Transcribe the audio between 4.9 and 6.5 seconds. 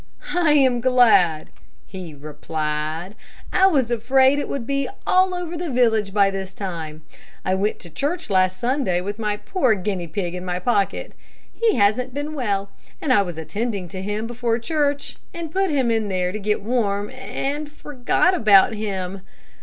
all over the village by